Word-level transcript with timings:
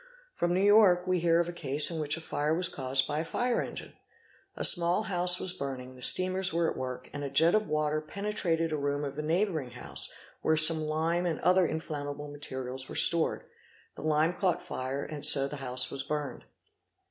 From 0.33 0.55
New 0.55 0.63
York 0.63 1.05
we 1.05 1.19
hear 1.19 1.39
of 1.39 1.47
a 1.47 1.53
case 1.53 1.91
in 1.91 1.99
which 1.99 2.17
a 2.17 2.21
fire 2.21 2.55
was 2.55 2.69
caused 2.69 3.07
by 3.07 3.19
a 3.19 3.23
fire 3.23 3.61
engine. 3.61 3.93
A 4.55 4.63
small 4.63 5.03
house 5.03 5.39
was 5.39 5.53
burning, 5.53 5.93
the 5.95 6.01
steamers 6.01 6.51
were 6.51 6.67
at 6.67 6.75
work, 6.75 7.11
and 7.13 7.23
a 7.23 7.29
jet 7.29 7.53
of 7.53 7.67
water 7.67 8.01
penetrated 8.01 8.71
a 8.71 8.77
room 8.77 9.03
of 9.05 9.19
a 9.19 9.21
neighbouring 9.21 9.69
house 9.69 10.09
where 10.41 10.57
some 10.57 10.81
lime 10.81 11.27
and 11.27 11.39
other 11.41 11.67
inflammable 11.67 12.29
materials 12.31 12.89
were 12.89 12.95
stored: 12.95 13.43
the 13.93 14.01
lime 14.01 14.33
caught 14.33 14.63
fire 14.63 15.03
and 15.03 15.23
so 15.23 15.47
the 15.47 15.57
house 15.57 15.91
was 15.91 16.01
burned. 16.01 16.45